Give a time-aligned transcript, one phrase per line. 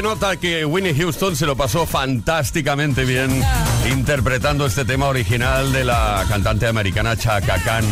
[0.00, 3.44] se nota que Winnie Houston se lo pasó fantásticamente bien
[3.90, 7.84] interpretando este tema original de la cantante americana Chaka Khan.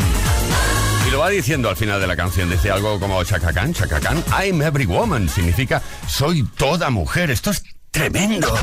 [1.06, 4.00] Y lo va diciendo al final de la canción, dice algo como Chaka Khan, Chaka
[4.00, 7.30] Khan, I'm every woman, significa soy toda mujer.
[7.30, 8.54] Esto es tremendo.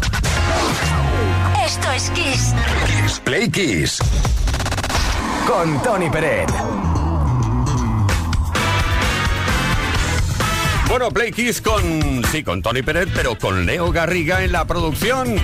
[1.64, 2.56] Esto es Kiss.
[2.88, 4.00] Kiss Play Kiss.
[5.46, 7.05] Con Tony Peret.
[10.88, 15.36] Bueno, Play Kiss con, sí, con Tony Peret, pero con Leo Garriga en la producción.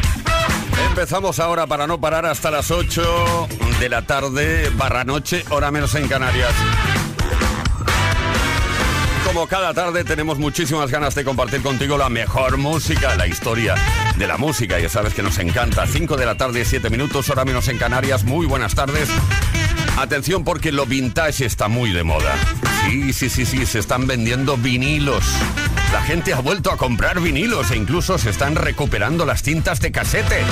[0.90, 3.48] Empezamos ahora para no parar hasta las 8
[3.80, 6.54] de la tarde, barra noche, hora menos en Canarias.
[9.26, 13.76] Como cada tarde tenemos muchísimas ganas de compartir contigo la mejor música, la historia
[14.18, 14.78] de la música.
[14.80, 15.88] Ya sabes que nos encanta.
[15.88, 18.26] 5 de la tarde, 7 minutos, hora menos en Canarias.
[18.26, 19.08] Muy buenas tardes.
[19.98, 22.36] Atención porque lo vintage está muy de moda.
[22.86, 25.24] Sí, sí, sí, sí, se están vendiendo vinilos.
[25.92, 29.92] La gente ha vuelto a comprar vinilos e incluso se están recuperando las cintas de
[29.92, 30.44] casete.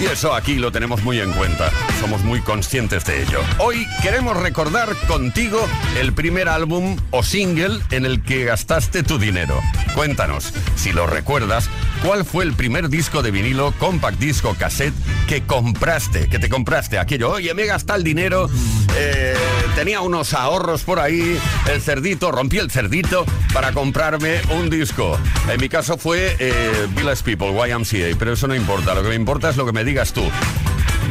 [0.00, 1.70] Y eso aquí lo tenemos muy en cuenta.
[2.00, 3.40] Somos muy conscientes de ello.
[3.58, 5.60] Hoy queremos recordar contigo
[6.00, 9.60] el primer álbum o single en el que gastaste tu dinero.
[9.94, 11.68] Cuéntanos, si lo recuerdas,
[12.04, 14.94] ¿cuál fue el primer disco de vinilo, compact disco, cassette
[15.26, 16.28] que compraste?
[16.28, 17.30] Que te compraste aquello.
[17.30, 18.48] Oye, me gasta el dinero,
[18.96, 19.34] eh,
[19.74, 21.38] tenía unos ahorros por ahí,
[21.72, 25.18] el cerdito, rompí el cerdito para comprarme un disco.
[25.50, 28.94] En mi caso fue eh, Village People, YMCA, pero eso no importa.
[28.94, 30.22] Lo que me importa es lo que me digas tú.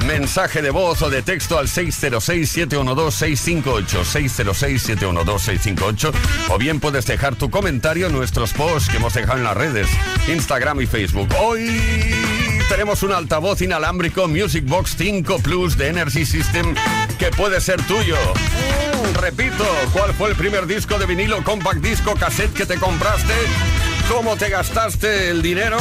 [0.08, 6.14] Mensaje de voz o de texto al 606-712-658, 606-712-658,
[6.50, 9.90] o bien puedes dejar tu comentario en nuestros posts que hemos dejado en las redes,
[10.30, 11.28] Instagram y Facebook.
[11.42, 11.70] Hoy
[12.70, 16.74] tenemos un altavoz inalámbrico Music Box 5 Plus de Energy System
[17.20, 18.16] que puede ser tuyo.
[19.20, 23.34] Repito, ¿cuál fue el primer disco de vinilo, compact disco, cassette que te compraste?
[24.10, 25.78] ¿Cómo te gastaste el dinero?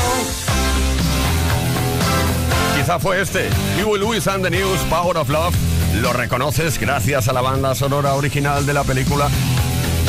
[2.86, 5.54] Fue este, Huey Lewis and the News, Power of Love.
[6.00, 9.28] Lo reconoces gracias a la banda sonora original de la película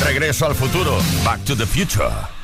[0.06, 2.37] Regreso al futuro, Back to the Future.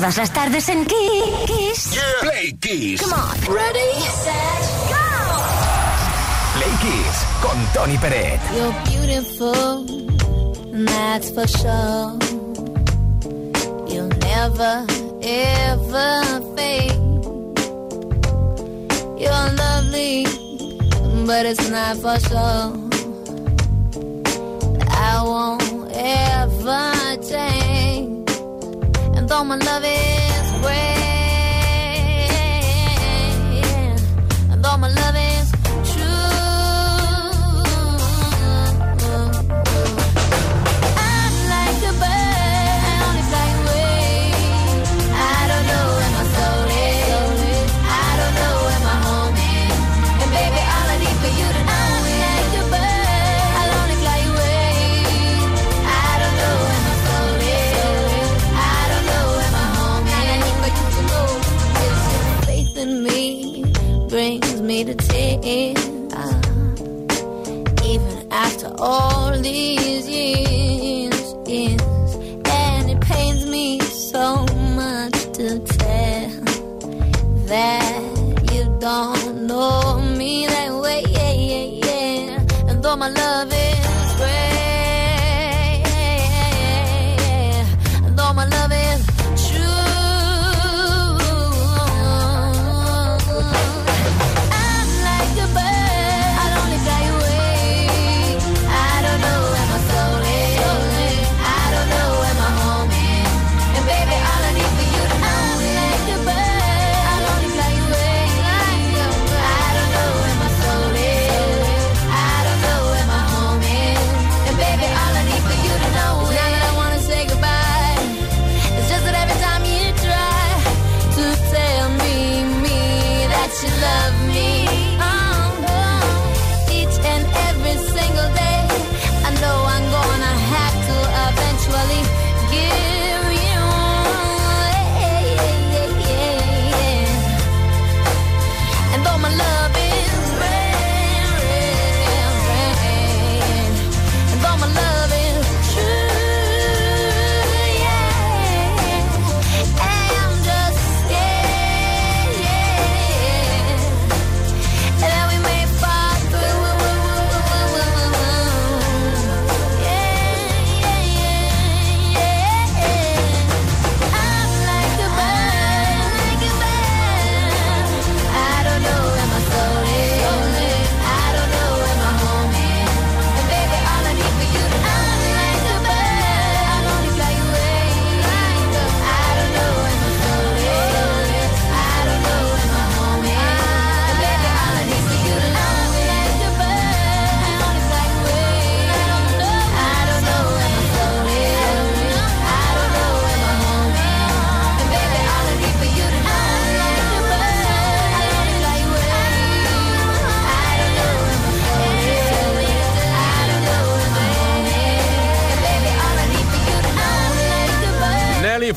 [0.00, 1.90] Todas las tardes en Kiss.
[2.22, 3.02] Play Kiss.
[3.02, 3.54] Come on.
[3.54, 4.96] Ready, set, go.
[6.54, 8.40] Play Kiss con Tony Peret.
[8.56, 9.84] You're beautiful,
[10.86, 12.18] that's for sure.
[13.90, 14.86] You'll never,
[15.22, 16.96] ever fade.
[19.18, 20.24] You're lovely,
[21.26, 22.79] but it's not for sure.
[29.30, 30.19] with all love it.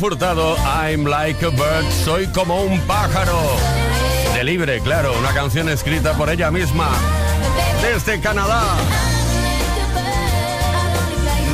[0.04, 3.40] Furtado, I'm like a bird, soy como un pájaro.
[4.34, 6.90] De libre, claro, una canción escrita por ella misma.
[7.82, 8.76] Desde Canadá.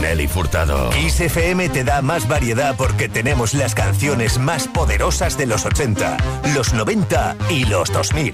[0.01, 0.89] Nelly Furtado.
[0.93, 6.17] XFM te da más variedad porque tenemos las canciones más poderosas de los 80,
[6.55, 8.33] los 90 y los 2000.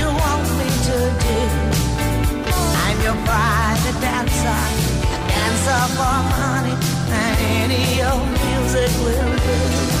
[5.89, 6.75] for money,
[7.09, 10.00] and any old music will do.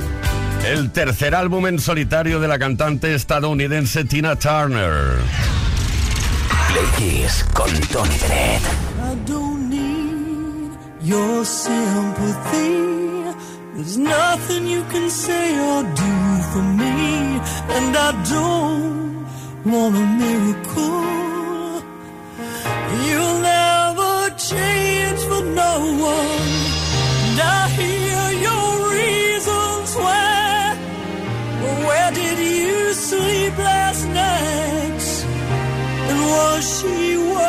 [0.65, 5.17] el tercer álbum en solitario de la cantante estadounidense Tina Turner.
[6.67, 8.61] Play Kiss con Tony Bennett.
[8.99, 10.71] I don't need
[11.01, 12.91] your sympathy.
[13.75, 17.41] There's nothing you can say or do for me.
[17.69, 19.25] And I don't
[19.65, 21.21] want a miracle.
[23.07, 26.40] You'll never change for no one.
[36.61, 37.40] 希望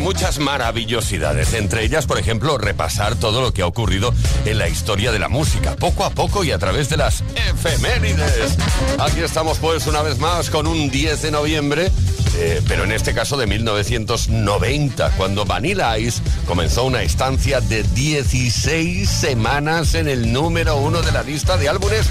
[0.00, 5.12] muchas maravillosidades, entre ellas, por ejemplo, repasar todo lo que ha ocurrido en la historia
[5.12, 8.56] de la música, poco a poco y a través de las efemérides.
[8.98, 11.90] Aquí estamos pues una vez más con un 10 de noviembre,
[12.36, 19.08] eh, pero en este caso de 1990, cuando Vanilla Ice comenzó una estancia de 16
[19.08, 22.06] semanas en el número uno de la lista de álbumes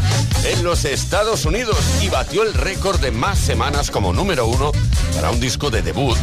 [0.45, 4.71] en los Estados Unidos y batió el récord de más semanas como número uno
[5.15, 6.17] para un disco de debut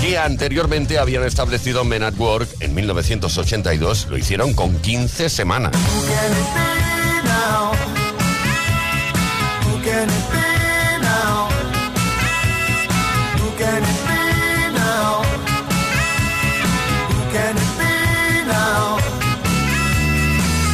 [0.00, 4.06] que anteriormente habían establecido Men at Work en 1982.
[4.08, 5.72] Lo hicieron con 15 semanas.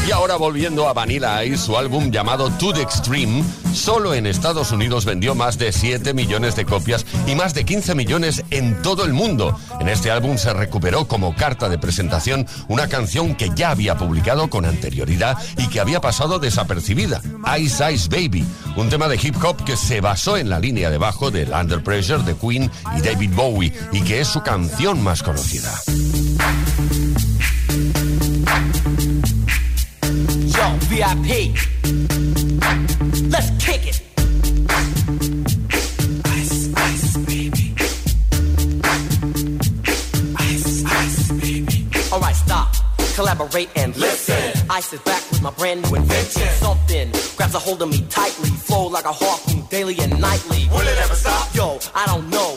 [0.07, 3.42] Y ahora volviendo a Vanilla Ice, su álbum llamado To the Extreme,
[3.75, 7.97] solo en Estados Unidos vendió más de 7 millones de copias y más de 15
[7.97, 9.59] millones en todo el mundo.
[9.81, 14.49] En este álbum se recuperó como carta de presentación una canción que ya había publicado
[14.49, 17.21] con anterioridad y que había pasado desapercibida,
[17.59, 20.99] Ice Ice Baby, un tema de hip hop que se basó en la línea de
[20.99, 25.25] bajo del Under Pressure de Queen y David Bowie y que es su canción más
[25.25, 25.73] conocida.
[30.97, 31.53] VIP.
[33.29, 34.01] Let's kick it.
[36.25, 37.75] Ice, ice, baby.
[40.39, 41.87] Ice, ice, baby.
[42.11, 42.75] All right, stop.
[43.15, 44.55] Collaborate and listen.
[44.71, 46.49] Ice is back with my brand new invention.
[46.55, 48.49] Something grabs a hold of me tightly.
[48.49, 50.67] Flow like a harpoon daily and nightly.
[50.71, 51.55] Will it ever stop?
[51.55, 52.57] Yo, I don't know.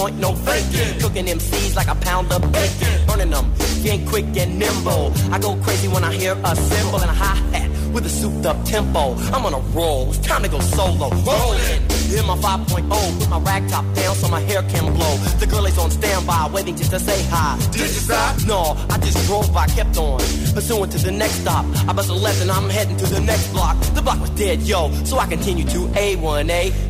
[0.00, 0.98] point, no faking.
[1.00, 3.06] Cooking MCs like a pound of bacon.
[3.06, 5.12] Burning them, being quick and nimble.
[5.34, 8.46] I go crazy when I hear a cymbal and a hi hat with a souped
[8.46, 9.14] up tempo.
[9.34, 11.10] I'm on a roll, it's time to go solo.
[11.10, 11.82] Rolling.
[12.10, 15.16] In my 5.0, put my rag top down so my hair can blow.
[15.38, 17.56] The girl is on standby, waiting just to say hi.
[17.70, 18.34] Did you stop?
[18.46, 20.18] No, I just drove by, kept on.
[20.54, 21.64] Pursuing to the next stop.
[21.88, 23.76] I bust a left and I'm heading to the next block.
[23.94, 26.89] The block was dead, yo, so I continue to A1A.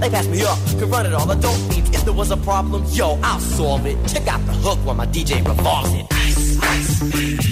[0.00, 1.90] They passed me up, could run it all, I don't beats.
[1.90, 3.96] If there was a problem, yo, I'll solve it.
[4.06, 6.06] Check out the hook while my DJ revolves it.
[6.10, 7.45] Ice, ice, baby.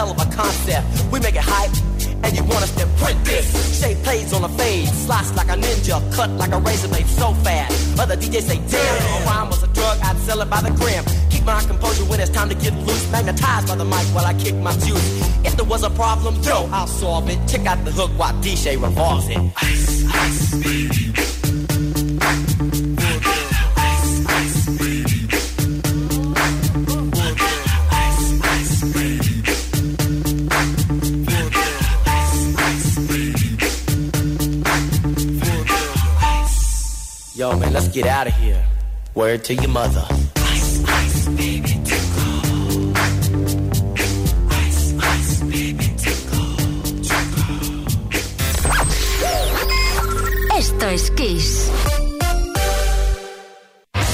[0.00, 0.86] Hell of a concept.
[1.12, 1.76] We make it hype.
[2.24, 3.46] And you want us to print this.
[3.80, 7.32] Shape plays on a fade Slice like a ninja Cut like a razor blade so
[7.44, 7.98] fast.
[7.98, 11.04] Other DJs say damn a rhyme was a drug I'd sell it by the gram.
[11.30, 14.34] Keep my composure when it's time to get loose Magnetized by the mic while I
[14.34, 15.08] kick my juice
[15.46, 17.38] If there was a problem, yo, I'll solve it.
[17.48, 19.40] Check out the hook while DJ revolves it.
[19.56, 20.99] Ice, ice, baby
[38.00, 38.62] get out of here.
[39.14, 40.04] Word to your mother.
[40.52, 42.96] Ice, ice, baby, tickle.
[44.66, 46.46] Ice, ice, baby, tickle.
[50.56, 51.70] Esto es Kiss.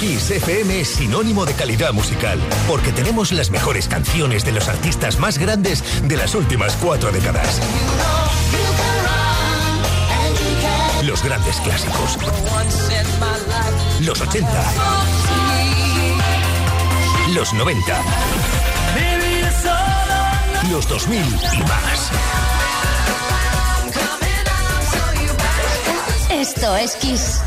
[0.00, 5.18] Kiss FM es sinónimo de calidad musical, porque tenemos las mejores canciones de los artistas
[5.18, 7.60] más grandes de las últimas cuatro décadas.
[11.04, 12.18] Los grandes clásicos.
[14.00, 14.48] Los 80.
[17.34, 18.02] Los 90.
[20.70, 22.10] Los 2000 y más.
[26.30, 27.40] Esto es Kiss.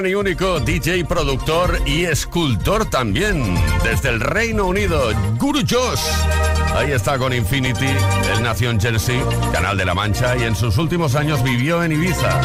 [0.00, 6.00] Gran y único DJ, productor y escultor también, desde el Reino Unido, Guru Josh.
[6.76, 9.20] Ahí está con Infinity, él nació en Jersey,
[9.52, 12.40] Canal de la Mancha, y en sus últimos años vivió en Ibiza.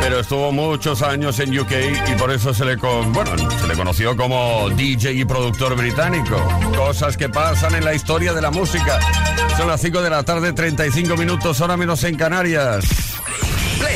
[0.00, 1.72] Pero estuvo muchos años en UK
[2.12, 6.36] y por eso se le, con- bueno, se le conoció como DJ y productor británico.
[6.76, 8.98] Cosas que pasan en la historia de la música.
[9.56, 12.84] Son las 5 de la tarde, 35 minutos, hora menos en Canarias.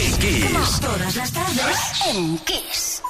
[0.05, 0.81] Play Kiss.
[0.81, 1.79] Todas las tardes
[2.12, 3.03] en Kiss.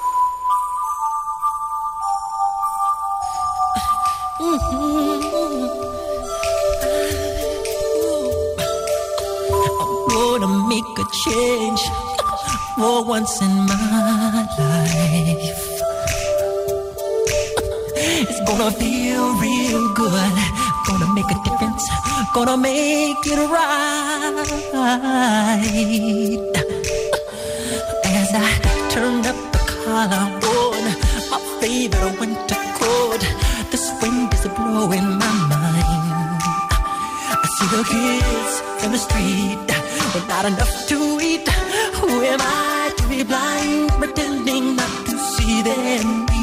[10.08, 11.82] gonna make a change
[12.76, 15.82] for once in my life.
[17.96, 20.34] It's gonna feel real good.
[20.86, 21.84] Gonna make a difference.
[22.34, 24.04] Gonna make it right.
[28.36, 30.26] I turn up the collar
[30.58, 30.82] on
[31.30, 33.22] my favorite winter coat,
[33.70, 36.42] this wind is blowing my mind.
[37.30, 39.74] I see the kids in the street
[40.12, 41.48] but not enough to eat.
[41.98, 46.33] Who am I to be blind, pretending not to see their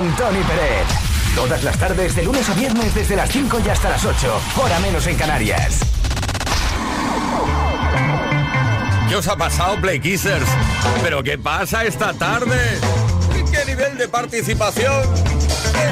[0.00, 0.86] con Tony Pérez.
[1.34, 4.40] Todas las tardes, de lunes a viernes, desde las 5 y hasta las 8.
[4.56, 5.80] Hora menos en Canarias.
[9.08, 10.46] ¿Qué os ha pasado, Play Kissers?
[11.02, 12.56] ¿Pero qué pasa esta tarde?
[13.52, 15.02] ¿Qué nivel de participación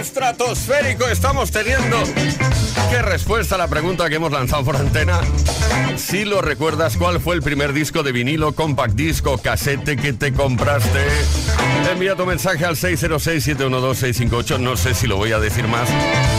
[0.01, 2.03] estratosférico estamos teniendo?
[2.91, 5.21] ¿Qué respuesta a la pregunta que hemos lanzado por antena?
[5.97, 10.33] Si lo recuerdas, ¿cuál fue el primer disco de vinilo, compact disco, casete que te
[10.33, 11.07] compraste?
[11.91, 14.59] Envía tu mensaje al 606-712-658.
[14.61, 15.89] No sé si lo voy a decir más,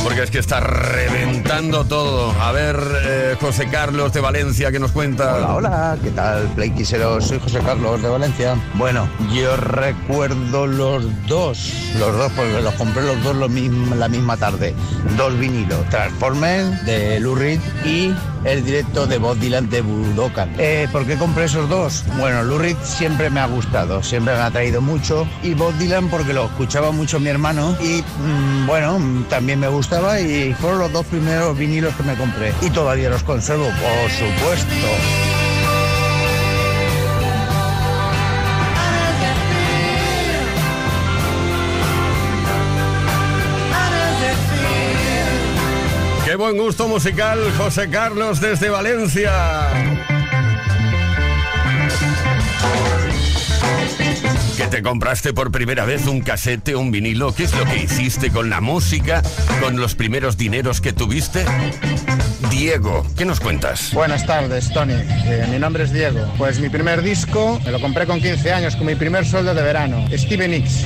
[0.03, 2.31] porque es que está reventando todo.
[2.41, 5.35] A ver, eh, José Carlos de Valencia, ¿qué nos cuenta?
[5.35, 7.25] Hola, hola, ¿qué tal, Play Quiseros?
[7.25, 8.55] Soy José Carlos de Valencia.
[8.75, 14.07] Bueno, yo recuerdo los dos, los dos, porque los compré los dos lo mismo- la
[14.07, 14.73] misma tarde.
[15.17, 18.13] Dos vinilos, Transformers de Lou Reed y
[18.45, 20.53] el directo de Bob Dylan de Budokan.
[20.57, 22.03] Eh, ¿Por qué compré esos dos?
[22.17, 26.09] Bueno, Lou Reed siempre me ha gustado, siempre me ha traído mucho y Bob Dylan
[26.09, 28.97] porque lo escuchaba mucho mi hermano y mm, bueno,
[29.29, 33.23] también me gustaba y fueron los dos primeros vinilos que me compré y todavía los
[33.23, 34.75] conservo, por supuesto.
[46.23, 50.18] Qué buen gusto musical, José Carlos desde Valencia.
[54.59, 57.33] Que te compraste por primera vez un casete, un vinilo.
[57.33, 59.23] ¿Qué es lo que hiciste con la música,
[59.61, 61.45] con los primeros dineros que tuviste?
[62.51, 63.93] Diego, ¿qué nos cuentas?
[63.93, 64.95] Buenas tardes, Tony.
[64.95, 66.29] Eh, mi nombre es Diego.
[66.37, 69.61] Pues mi primer disco me lo compré con 15 años con mi primer sueldo de
[69.61, 70.05] verano.
[70.11, 70.83] Steven Nicks.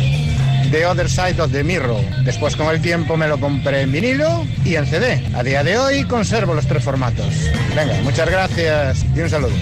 [0.69, 1.99] The Other Side of the Mirror.
[2.25, 5.25] Después con el tiempo me lo compré en vinilo y en CD.
[5.33, 7.33] A día de hoy conservo los tres formatos.
[7.75, 9.55] Venga, muchas gracias y un saludo.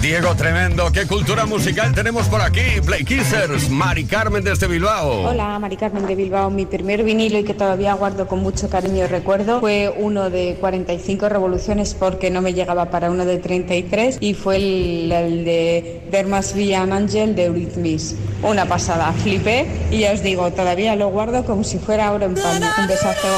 [0.00, 0.92] Diego, tremendo.
[0.92, 2.80] ¿Qué cultura musical tenemos por aquí?
[2.86, 5.28] Play Kissers, Mari Carmen desde Bilbao.
[5.28, 6.50] Hola, Mari Carmen de Bilbao.
[6.50, 10.56] Mi primer vinilo y que todavía guardo con mucho cariño y recuerdo fue uno de
[10.60, 16.28] 45 revoluciones porque no me llegaba para uno de 33 y fue el, de There
[16.28, 18.14] Must Angel de Eurythmics.
[18.42, 22.34] Una pasada, flipé y ya os digo, todavía lo guardo como si fuera oro en
[22.34, 22.66] paño.
[22.78, 23.28] Un besazo.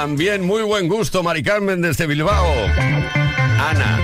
[0.00, 2.46] También muy buen gusto, Mari Carmen desde Bilbao.
[3.58, 3.98] Ana.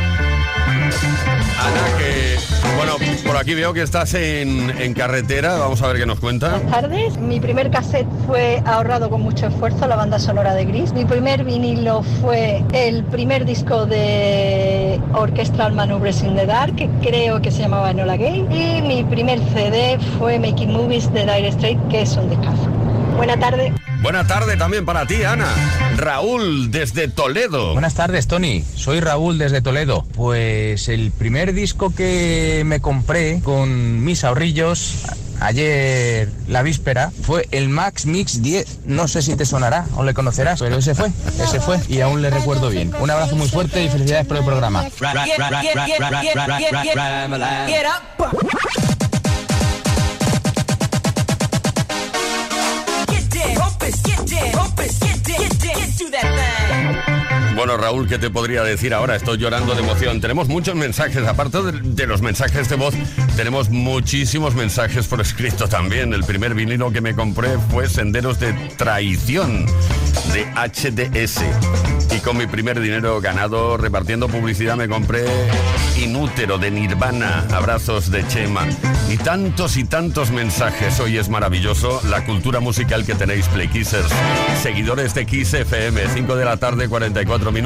[1.58, 2.36] Ana, que.
[2.76, 5.56] Bueno, por aquí veo que estás en, en carretera.
[5.56, 6.50] Vamos a ver qué nos cuenta.
[6.50, 7.16] Buenas tardes.
[7.16, 10.92] Mi primer cassette fue ahorrado con mucho esfuerzo, la banda sonora de Gris.
[10.92, 17.40] Mi primer vinilo fue el primer disco de Orchestral Maneuvers in the Dark, que creo
[17.40, 18.46] que se llamaba Enola Gay.
[18.50, 22.75] Y mi primer CD fue Making Movies de Dire Straits, que es un discazo.
[23.16, 23.72] Buena tarde.
[24.02, 25.48] Buena tarde también para ti, Ana.
[25.96, 27.72] Raúl desde Toledo.
[27.72, 28.62] Buenas tardes, Tony.
[28.74, 30.04] Soy Raúl desde Toledo.
[30.14, 35.04] Pues el primer disco que me compré con mis ahorrillos
[35.40, 38.80] ayer, la víspera, fue el Max Mix 10.
[38.84, 41.10] No sé si te sonará o le conocerás, pero ese fue,
[41.42, 42.92] ese fue y aún le recuerdo bien.
[43.00, 44.84] Un abrazo muy fuerte y felicidades por el programa.
[57.76, 59.16] Raúl, ¿qué te podría decir ahora?
[59.16, 60.20] Estoy llorando de emoción.
[60.20, 62.94] Tenemos muchos mensajes, aparte de, de los mensajes de voz,
[63.36, 66.12] tenemos muchísimos mensajes por escrito también.
[66.12, 69.66] El primer vinilo que me compré fue Senderos de Traición,
[70.32, 71.42] de HDS.
[72.14, 75.24] Y con mi primer dinero ganado repartiendo publicidad me compré
[75.98, 78.66] Inútero de Nirvana, abrazos de Chema.
[79.10, 81.00] Y tantos y tantos mensajes.
[81.00, 84.08] Hoy es maravilloso la cultura musical que tenéis, Play Kissers.
[84.62, 87.65] Seguidores de Kiss FM, 5 de la tarde, 44 minutos,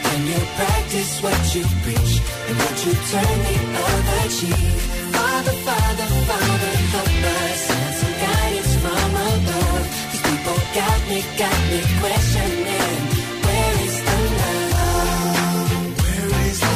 [0.31, 2.13] You practice what you preach
[2.47, 4.71] and what you turn the other cheek.
[5.11, 9.85] Father, Father, Father, help us send some guidance from above.
[10.11, 12.99] These people got me, got me questioning.
[13.43, 15.99] Where is the love?
[15.99, 16.75] Where is the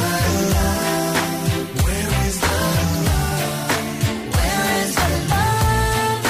[0.52, 1.16] love?
[1.86, 2.56] Where is the
[3.08, 3.72] love?
[4.36, 6.20] Where is the love?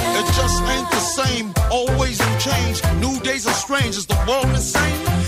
[0.00, 0.16] The?
[0.18, 1.46] It just ain't the same.
[1.70, 2.76] Always new change.
[3.04, 3.96] New days are strange.
[3.98, 5.27] Is the world insane?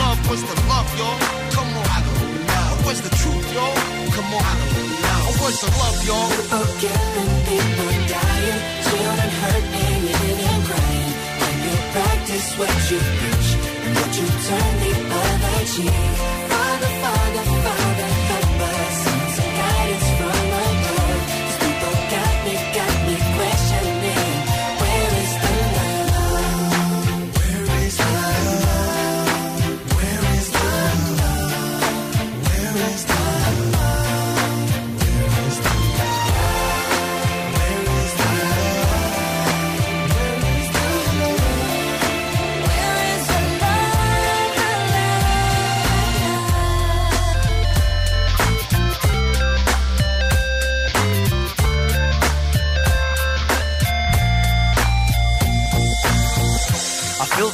[0.00, 0.18] love.
[0.28, 1.18] Where's the love, y'all?
[1.56, 2.68] Come on, I don't know.
[2.84, 3.76] Where's the truth, y'all?
[4.16, 5.20] Come on, I don't know.
[5.40, 6.28] Where's the love, y'all?
[6.34, 11.10] People killing, people dying, children hurt and crying.
[11.40, 13.48] When you practice what you preach
[13.84, 16.10] and what you turn the other cheek.
[16.50, 17.25] Father, Father,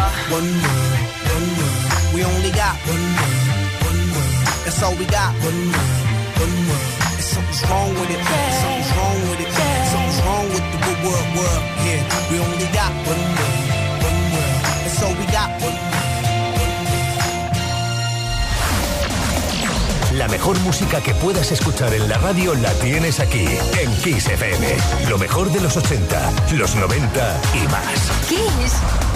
[0.00, 0.08] Y'all.
[0.32, 1.00] One word,
[1.36, 1.76] one word.
[2.14, 3.36] We only got one word,
[3.84, 4.34] one word.
[4.64, 5.32] That's all we got.
[5.44, 5.96] One word,
[6.40, 6.88] one word.
[7.16, 8.20] And something's wrong with it.
[8.24, 9.50] Something's wrong with it.
[9.92, 11.62] Something's wrong with the good word, word.
[11.84, 13.56] Yeah, we only got one word,
[14.08, 14.56] one word.
[14.84, 15.50] That's all we got.
[15.60, 15.90] One word.
[20.16, 23.46] La mejor música que puedas escuchar en la radio la tienes aquí,
[23.78, 24.76] en Kiss FM.
[25.08, 28.10] Lo mejor de los 80, los 90 y más.
[28.28, 29.09] Kiss.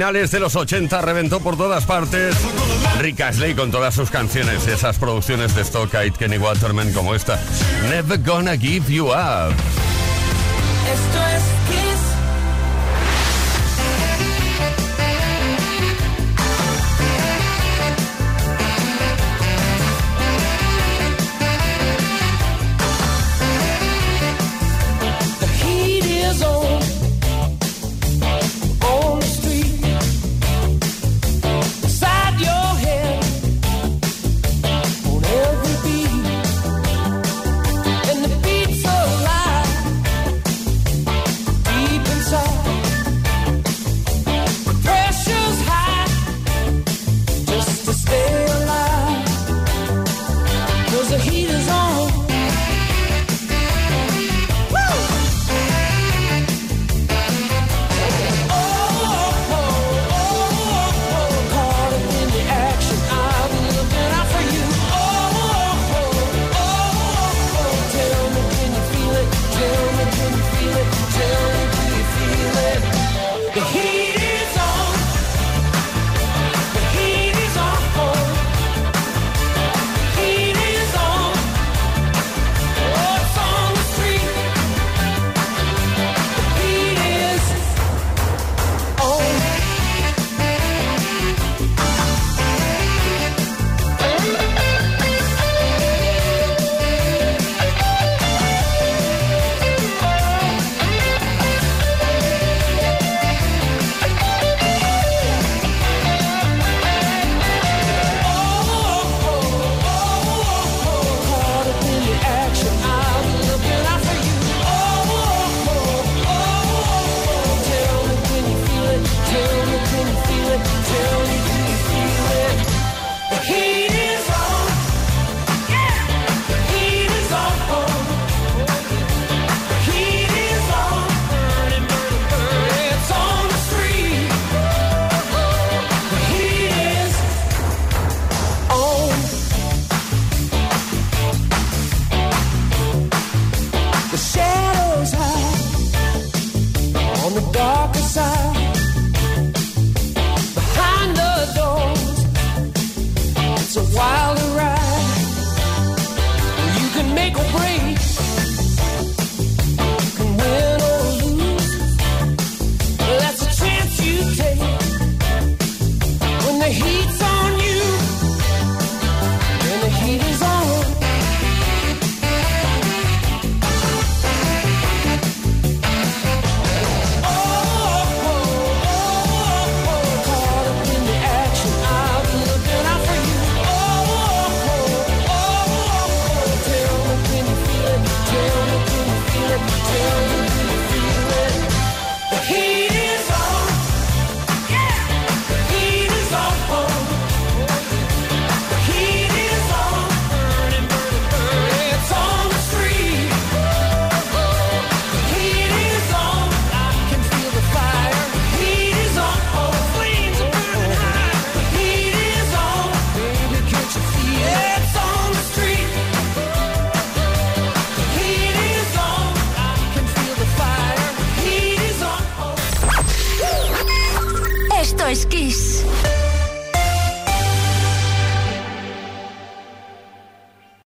[0.00, 2.34] Finales de los 80 reventó por todas partes
[3.00, 7.38] Rick Astley con todas sus canciones, esas producciones de Stockade, Kenny Waterman como esta.
[7.90, 9.52] Never gonna give you up.
[10.88, 11.59] Esto es